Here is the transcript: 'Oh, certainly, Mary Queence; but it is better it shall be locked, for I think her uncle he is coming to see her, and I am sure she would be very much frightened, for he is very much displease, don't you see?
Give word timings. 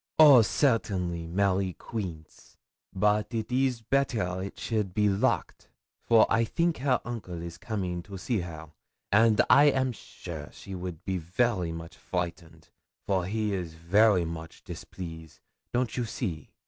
'Oh, 0.17 0.41
certainly, 0.41 1.27
Mary 1.27 1.73
Queence; 1.75 2.57
but 2.91 3.35
it 3.35 3.51
is 3.51 3.83
better 3.83 4.41
it 4.41 4.57
shall 4.57 4.81
be 4.83 5.07
locked, 5.07 5.69
for 6.07 6.25
I 6.27 6.43
think 6.43 6.77
her 6.77 6.99
uncle 7.05 7.37
he 7.37 7.45
is 7.45 7.59
coming 7.59 8.01
to 8.01 8.17
see 8.17 8.39
her, 8.39 8.71
and 9.11 9.39
I 9.47 9.65
am 9.65 9.91
sure 9.91 10.49
she 10.51 10.73
would 10.73 11.05
be 11.05 11.19
very 11.19 11.71
much 11.71 11.95
frightened, 11.95 12.69
for 13.05 13.27
he 13.27 13.53
is 13.53 13.75
very 13.75 14.25
much 14.25 14.63
displease, 14.63 15.39
don't 15.71 15.95
you 15.95 16.05
see? 16.05 16.49